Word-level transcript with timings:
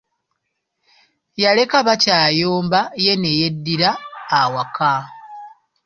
Yaleka 1.41 1.77
bakyayomba 1.87 2.79
ye 3.03 3.13
ne 3.17 3.31
yeddira 3.39 3.89
awaka. 4.39 4.91